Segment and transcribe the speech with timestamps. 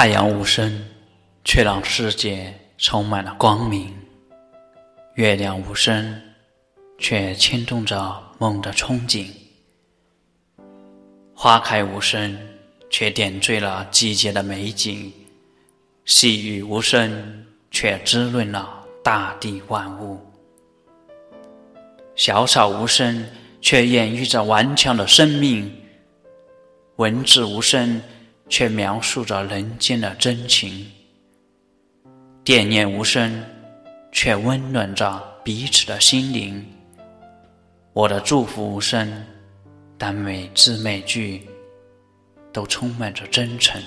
[0.00, 0.82] 太阳无声，
[1.44, 3.88] 却让世界充满了光明；
[5.16, 6.22] 月亮无声，
[6.96, 9.26] 却牵动着梦的憧憬；
[11.34, 12.34] 花开无声，
[12.88, 15.12] 却点缀了季节的美景；
[16.06, 20.16] 细雨无声，却滋润了大地万物；
[22.16, 23.28] 小草无声，
[23.60, 25.70] 却演绎着顽强的生命；
[26.96, 28.00] 文字无声。
[28.50, 30.90] 却描述着人间的真情，
[32.42, 33.42] 惦念无声，
[34.10, 36.62] 却温暖着彼此的心灵。
[37.92, 39.24] 我的祝福无声，
[39.96, 41.46] 但每字每句
[42.52, 43.80] 都充满着真诚。